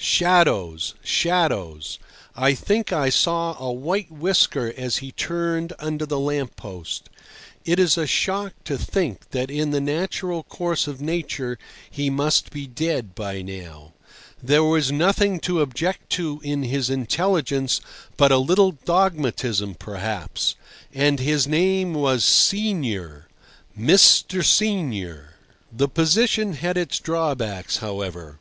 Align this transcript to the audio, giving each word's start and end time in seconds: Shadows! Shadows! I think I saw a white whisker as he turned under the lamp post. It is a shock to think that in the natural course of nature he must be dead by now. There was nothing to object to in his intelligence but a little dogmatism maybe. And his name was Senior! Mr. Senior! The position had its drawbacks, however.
Shadows! 0.00 0.94
Shadows! 1.02 1.98
I 2.36 2.54
think 2.54 2.92
I 2.92 3.10
saw 3.10 3.56
a 3.58 3.72
white 3.72 4.12
whisker 4.12 4.72
as 4.76 4.98
he 4.98 5.10
turned 5.10 5.72
under 5.80 6.06
the 6.06 6.20
lamp 6.20 6.54
post. 6.54 7.10
It 7.64 7.80
is 7.80 7.98
a 7.98 8.06
shock 8.06 8.54
to 8.62 8.78
think 8.78 9.30
that 9.30 9.50
in 9.50 9.72
the 9.72 9.80
natural 9.80 10.44
course 10.44 10.86
of 10.86 11.00
nature 11.00 11.58
he 11.90 12.10
must 12.10 12.52
be 12.52 12.64
dead 12.64 13.16
by 13.16 13.42
now. 13.42 13.92
There 14.40 14.62
was 14.62 14.92
nothing 14.92 15.40
to 15.40 15.62
object 15.62 16.10
to 16.10 16.40
in 16.44 16.62
his 16.62 16.90
intelligence 16.90 17.80
but 18.16 18.30
a 18.30 18.38
little 18.38 18.70
dogmatism 18.84 19.76
maybe. 19.84 20.28
And 20.94 21.18
his 21.18 21.48
name 21.48 21.92
was 21.92 22.22
Senior! 22.24 23.26
Mr. 23.76 24.44
Senior! 24.44 25.34
The 25.72 25.88
position 25.88 26.52
had 26.52 26.76
its 26.76 27.00
drawbacks, 27.00 27.78
however. 27.78 28.38